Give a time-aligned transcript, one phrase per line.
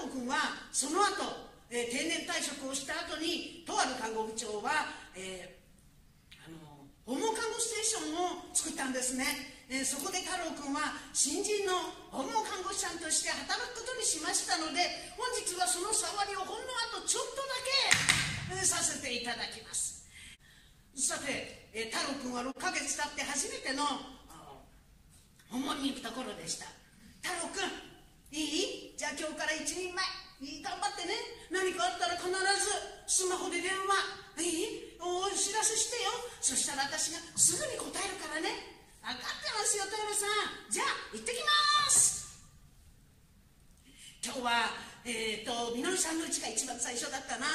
[0.00, 0.36] 郎君は
[0.72, 5.60] その後、えー定年退職をした後にとある看護部長は、えー
[6.40, 6.56] あの
[7.06, 9.24] 訪問看護ステーションを作ったんですね、
[9.68, 11.76] えーそこで太郎君は新人の
[12.10, 14.82] 訪問看護師さんとして働くことにしましたので
[15.14, 20.02] 本日はその触りをほんのあとちょっとだけ、えーさせていただきます。
[20.96, 23.94] さて、えー太郎君は6ヶ月経って初めてのあ
[24.34, 24.58] の
[25.54, 26.66] 訪問に行くところでした。
[27.22, 27.89] 太郎君
[28.30, 28.94] いい？
[28.96, 30.04] じゃあ今日から一人前。
[30.40, 30.62] いい？
[30.62, 31.14] 頑張ってね。
[31.50, 32.34] 何かあったら必ず。
[33.06, 34.42] スマホで電話。
[34.42, 34.96] いい？
[35.02, 36.10] お知らせしてよ。
[36.40, 38.78] そしたら私がすぐに答えるからね。
[39.02, 40.70] 分かってますよトイレさん。
[40.70, 41.50] じゃあ行ってきま
[41.90, 42.38] す。
[44.22, 47.48] 今日はえっ、とみのりさんのうちが一番最初だったな。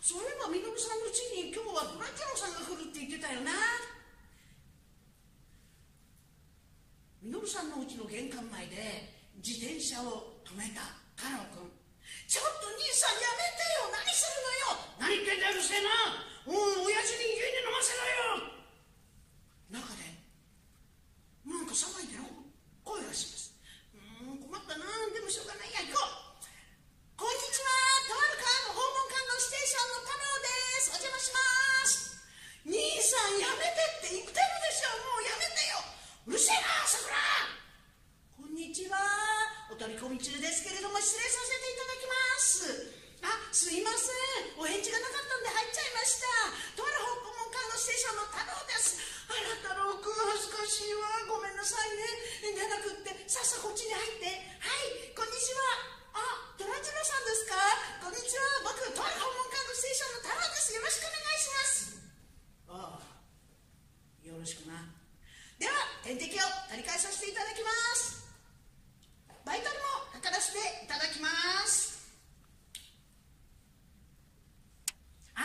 [0.00, 3.52] そういえばみのりさんのうちに今日はブラジロさんが来るって言ってたよな。
[7.20, 10.82] みのるさんのうちの玄関前で自転車を止めた
[11.16, 11.70] 太郎君。
[12.28, 13.90] ちょっと兄さんやめてよ。
[13.90, 14.84] 何するのよ。
[14.98, 16.34] 何言ってんだようるせえな。
[16.44, 20.04] おい親父に牛乳飲ませろよ中で
[21.48, 22.24] なんか騒いでる
[22.84, 23.56] 声がします
[23.96, 27.72] うーん困ったなでもしょうがないや行こうこんにちは
[28.04, 30.52] とある看訪問看護ステーションの太郎で
[30.84, 31.40] すお邪魔しま
[31.88, 32.20] す
[32.68, 35.80] 兄さんやめてって言ってるでしょもうやめてよ
[36.28, 37.16] うるせえなさくら
[38.36, 39.00] こんにちは
[39.72, 44.12] お取り込み中ですけれども失礼させていただきますあすいませ
[44.52, 46.28] んお返事がなかったんで入っちゃいました
[46.76, 49.00] とある訪問看護ステーションの太郎です
[49.32, 54.28] あら太郎くん恥ずかしいわごめんなさいねじゃなくってさっさこっちに入って
[54.60, 57.56] はいこんにちはあトラジロさんですか
[58.04, 61.96] こんにちは僕とある訪問看護ステーションの太郎ですよろしくお願いします
[62.68, 63.08] ああ
[64.20, 64.84] よろしくな
[65.56, 65.72] では
[66.04, 68.28] 点滴を取り返させていただきます
[69.44, 71.28] バイタルも測らせていただきま
[71.64, 72.12] す
[75.34, 75.40] あ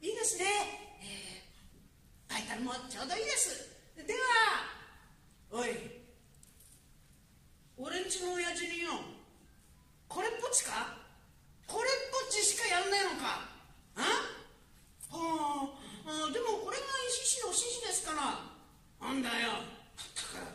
[0.00, 0.44] いいですね、
[1.02, 3.66] えーバイタルもちょうどいいです
[3.96, 4.22] では
[5.50, 5.70] おい
[7.78, 8.90] 俺んちの親父によ
[10.06, 10.98] これっぽっちか
[11.66, 13.48] これっぽっちしかやんないのか
[13.96, 14.00] あ
[15.16, 15.70] は
[16.06, 19.64] ああでもこれが石師の指示ですからなんだよ
[19.96, 20.52] だから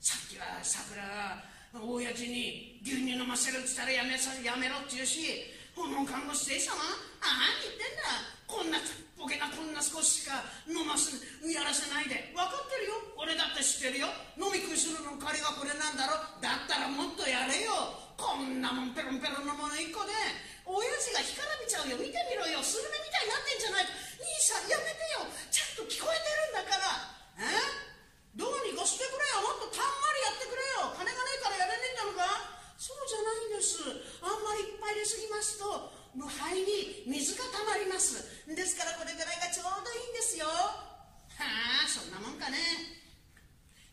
[0.00, 1.40] さっきはさくら
[1.72, 5.44] が親父に牛乳飲ませるっつったらやめさやめろって言うし
[5.76, 6.88] 訪問看護師でしょあ
[7.20, 8.16] あ何言ってんだ
[8.48, 14.08] こんなちっぽけなこんな少ししか飲ますやらせないで分かってるよ俺だって知ってるよ
[14.40, 20.16] 飲み食いするの借りがこれなんだろだったらもっとやれよこんなもんペロンペロンのもの一個で
[20.64, 27.92] 親父が干からびちゃうよ見てみろよスルメみたいになってんじゃないか兄さんやめてよちゃんと聞こえてるんだからえ
[28.32, 33.80] どうにかしてくれよもっとたんまりやってくれよ金がねえからやれねえんだろかそうじゃないんです
[34.20, 43.00] あんまりいっぱい入れすぎますと無肺に水がたまりますですからこれぐらいがちょうどいいんですよはあそんなもんかね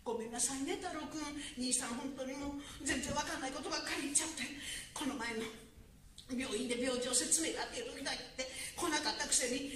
[0.04, 4.44] ごめんなさいね太郎くん兄さん本当にもう全然わかんないことばっかり言っちゃって。
[4.94, 5.44] この前の
[6.32, 8.46] 病院で病状説明があっている時だって
[8.78, 9.74] 来なかったくせに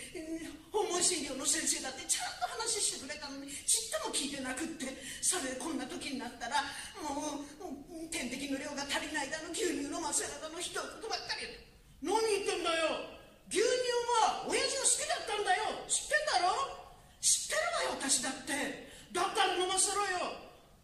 [0.72, 4.88] 訪問診療の先生だってちゃんと話してくれたのにちっとも聞いてなくって
[5.22, 6.64] それでこんな時になったら
[7.02, 11.50] もうう点滴の量が足りないだの牛乳のませらだのひどいことばっかり
[12.00, 13.20] 何言ってんだよ
[13.52, 13.68] 牛乳
[14.24, 16.56] は親父が好きだったんだよ知ってんだろ
[17.20, 18.54] 知ってるわよ私だって
[19.12, 20.40] だったら飲ませろよ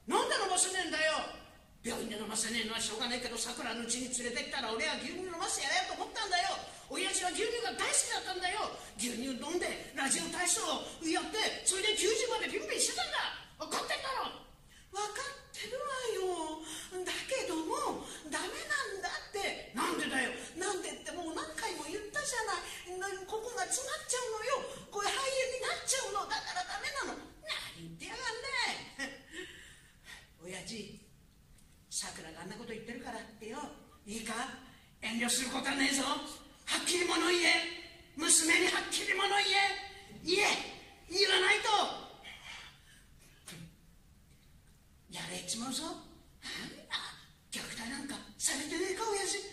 [0.05, 1.43] なんで飲ませねえんだよ
[1.83, 6.59] 病院で飲ませねえのはしょうがないけどさくらのうちに連れてったら俺は牛乳飲ませてやれよと思ったんだよ。
[6.91, 8.67] 親父は牛乳が大好きだったんだよ。
[8.99, 12.03] 牛乳飲んでラジオ体操をやってそれで90
[12.35, 13.63] までピンピンしてたんだ。
[13.63, 14.27] 分かってんだろ。
[14.91, 15.87] 分かってるわ
[16.19, 16.59] よ。
[17.07, 19.71] だけどもダメなんだって。
[19.71, 20.35] なんでだよ。
[20.59, 22.99] なんでってもう何回も言ったじゃない。
[22.99, 24.67] なここが詰まっちゃうのよ。
[24.91, 26.27] これ肺炎になっちゃうの。
[26.27, 27.23] だからダメなの。
[27.47, 28.35] 何言ってやがん
[28.99, 29.15] ね
[30.43, 30.99] 親父
[32.03, 33.55] さくらがあんなこと言ってるからってよ。
[34.05, 34.35] いいか？
[34.99, 36.03] 遠慮することはねえぞ。
[36.03, 36.19] は
[36.83, 37.47] っきり物言え。
[38.19, 39.79] 娘にはっきり物言え。
[40.19, 40.51] 言え。
[41.07, 41.71] 言わないと。
[45.15, 45.83] やれちまうぞ。
[46.43, 46.91] なんだ
[47.55, 49.52] 虐待なんかされてねえか親父。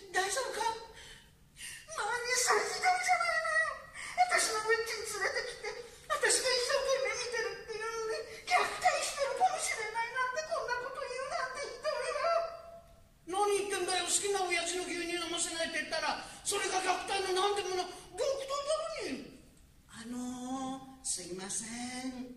[21.50, 22.31] ません。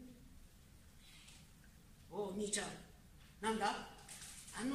[2.10, 2.66] おお兄ちゃん。
[3.46, 3.70] なんだ？
[4.58, 4.74] あの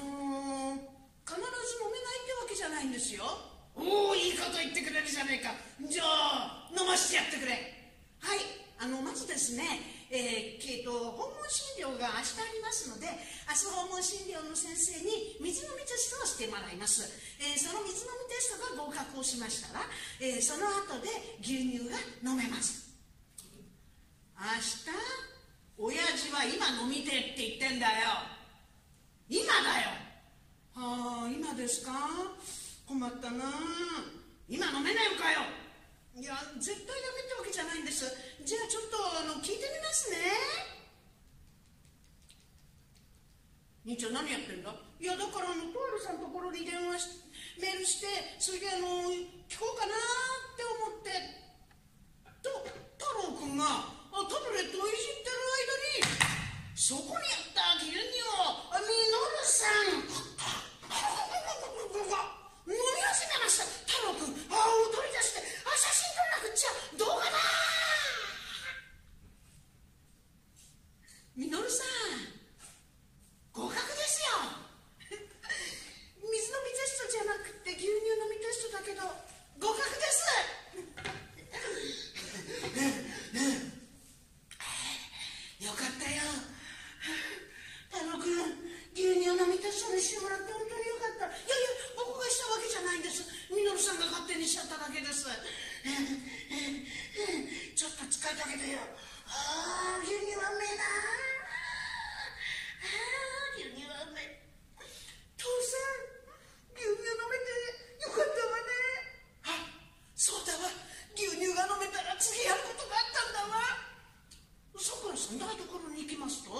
[1.26, 1.42] 必ず
[1.82, 3.26] 飲めないってわけじゃないんですよ。
[3.74, 5.50] おおいいこと言ってくれるじゃねえか。
[5.90, 7.50] じゃあ飲ましてやってくれ。
[8.22, 8.38] はい。
[8.78, 9.66] あのまずですね
[10.08, 17.02] えー、えー、と訪問診療が明日ありますので明日訪問診療の先生に水飲みテストをしてもらいます、
[17.42, 19.84] えー、その水飲みテストが合格をしましたら、
[20.22, 21.10] えー、その後で
[21.42, 22.87] 牛乳が飲めます
[24.38, 24.86] 明日
[25.74, 28.22] 親父は今飲みてって言ってんだよ。
[29.26, 29.90] 今だよ。
[30.78, 31.90] はあ今ですか？
[32.86, 33.50] 困ったな。
[34.48, 35.42] 今飲めないのかよ。
[36.14, 38.06] いや絶対ダメってわけじゃないんです。
[38.46, 38.96] じゃあちょっと
[39.26, 40.16] あの聞いてみますね。
[43.86, 44.70] 兄ちゃん何やってんだ？
[44.70, 47.26] いやだからあのとあるさんのところに電話し
[47.58, 48.06] メールして
[48.38, 48.86] それであの
[49.50, 51.10] 聞こうかなって思って
[52.38, 52.54] と
[52.94, 55.38] 太郎くんがタブレットをいじってる
[56.02, 56.18] 間に
[56.74, 58.02] そこにあった牛乳
[58.34, 60.10] をミノルさん飲
[62.66, 67.30] み始めました太郎くんああ取り出して写真撮らなくっちゃ動画だ
[71.38, 72.34] みのるさん
[73.54, 74.58] 合格ですよ。
[76.18, 79.06] 水飲みテストじゃなくて牛乳飲みテストだけど
[79.62, 80.18] 合格です。
[85.62, 86.26] よかったよ。
[87.94, 88.34] 太郎君
[88.98, 91.30] 牛乳飲みテストにしてもらって本当によかった。
[91.30, 93.22] いやいや僕がしたわけじゃないんです。
[93.54, 98.82] みのるさんが勝手にしちゃっただけですちょっと疲れたけどよ
[99.30, 101.38] ああ牛乳はうめえなあ
[103.56, 104.44] 牛乳はうめえ
[105.40, 106.12] 父さん
[106.76, 107.48] 牛乳飲めて
[108.04, 108.68] よかったわね
[109.48, 109.64] あ
[110.14, 110.68] そうだわ
[111.16, 113.64] 牛乳が飲めたら次やることがあったんだわ
[114.76, 116.52] さくらさん台所に行きますと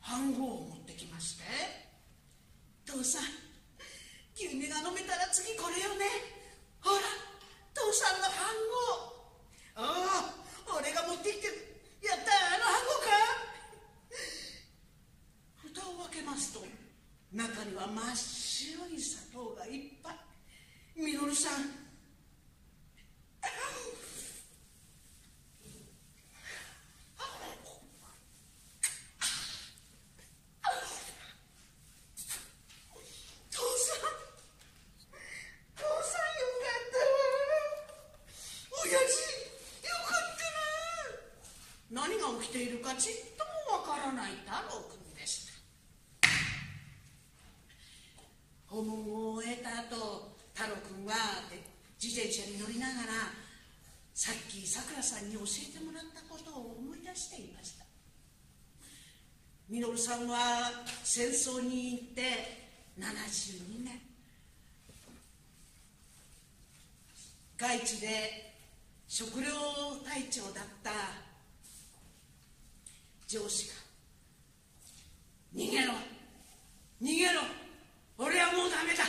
[0.00, 1.44] 飯盒を持ってきまして
[2.88, 3.28] 父さん
[4.38, 6.06] 牛乳が飲めたら次これよね
[6.78, 7.02] ほら
[7.74, 8.38] 父さんの飯
[8.70, 9.18] 盒
[9.74, 10.34] あ
[10.70, 11.46] あ俺が持ってきて
[12.02, 13.10] やったあの飯盒か
[15.62, 16.62] 蓋を開けますと
[17.32, 20.14] 中には真っ白い砂糖がいっぱ
[41.90, 43.27] 何が起きているかち？
[50.68, 51.14] 太郎君は
[52.02, 53.32] 自転車に乗りながら
[54.12, 57.86] さっきさくらさんに教えてもらったことを思い出していました。
[59.70, 60.70] 稔さんは
[61.04, 62.22] 戦争に行って
[62.98, 64.00] 72年。
[67.56, 68.52] 外地で
[69.08, 69.50] 食糧
[70.04, 70.90] 隊長だった
[73.26, 73.74] 上司が
[75.56, 75.92] 逃げろ
[77.02, 77.40] 逃げろ
[78.18, 79.04] 俺はもうダメだ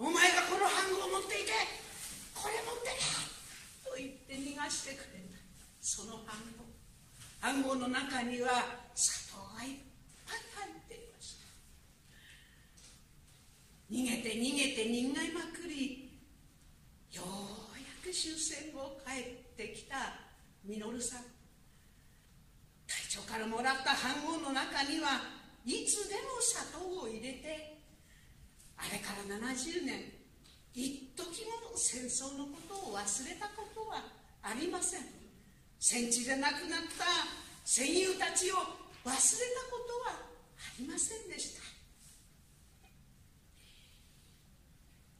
[0.00, 1.50] お前がこの飯盒を持っていけ
[2.32, 3.02] これ持ってけ
[3.82, 5.42] と言って逃がしてくれた
[5.80, 6.62] その飯盒
[7.42, 9.82] 飯盒の中には砂糖がいっ
[10.22, 11.50] ぱい入っていました。
[13.90, 16.22] 逃げて逃げて逃げまくり
[17.10, 17.26] よう
[17.82, 20.22] やく終戦後帰ってきた
[20.62, 21.26] 稔さん。
[22.86, 25.18] 隊長からもらった飯盒の中には
[25.66, 27.82] いつでも砂糖を入れて
[28.76, 30.14] あれから70年
[30.72, 34.04] 一時も戦争のことを忘れたことは
[34.42, 35.00] ありません。
[35.80, 38.62] 戦地で亡くなった戦友たちを忘れ
[39.04, 39.14] たこ
[39.86, 41.62] とはありませんでした。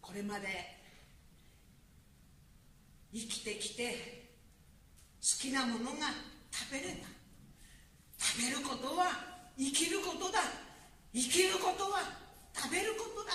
[0.00, 0.46] これまで
[3.12, 4.30] 生きてきて
[5.20, 6.08] 好きなものが
[6.50, 7.06] 食べれた。
[8.18, 9.08] 食べることは
[9.58, 10.40] 生きることだ。
[11.12, 12.00] 生きることは
[12.56, 13.32] 食べることだ。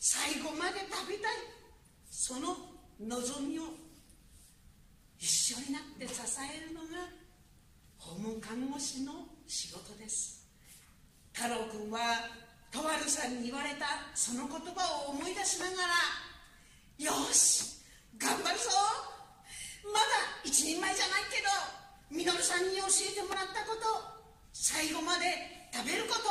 [0.00, 1.34] 最後まで食べたい。
[2.10, 2.56] その
[2.98, 3.64] 望みを
[5.18, 7.17] 一緒になって支えるのが
[8.78, 9.12] 師の
[9.46, 10.46] 仕事です。
[11.32, 12.30] 太郎君は
[12.70, 17.82] とあるさんに言われたその言葉を思い出しながらよし
[18.18, 18.70] 頑張るぞ。
[19.86, 21.48] まだ一人前じゃないけど
[22.10, 23.86] みのるさんに教えてもらったこと
[24.52, 25.26] 最後まで
[25.72, 26.28] 食べること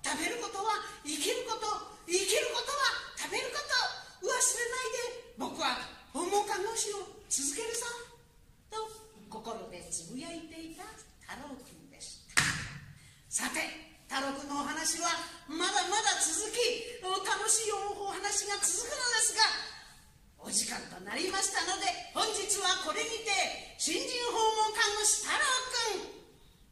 [0.00, 1.66] 食べることは生きること
[2.06, 3.60] 生きることは食べるこ
[4.20, 7.86] と忘れないで僕は訪問看護師を続けるぞ
[8.70, 8.78] と
[9.30, 10.84] 心でつぶやいていた
[11.24, 11.80] 太郎君
[13.30, 13.62] さて
[14.10, 15.06] 太郎くんのお話は
[15.46, 18.58] まだまだ続き楽しいお話が
[21.30, 23.32] ましたので本日はこれにて
[23.78, 25.40] 新人訪問看護師太郎
[25.96, 26.20] くん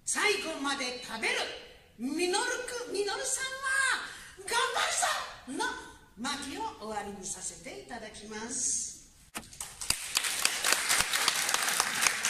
[0.04, 1.34] 最後まで食べる。
[1.98, 2.44] ミノル
[2.86, 4.06] クミノルさんは
[4.46, 4.54] 頑
[5.48, 5.64] 張るぞの
[6.22, 8.87] 巻きを終わりにさせていただきます。